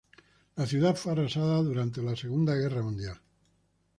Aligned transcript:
La 0.55 0.65
ciudad 0.65 0.95
fue 0.95 1.11
arrasada 1.11 1.61
durante 1.61 2.01
la 2.01 2.15
Segunda 2.15 2.55
Guerra 2.55 2.81
Mundial. 2.81 3.21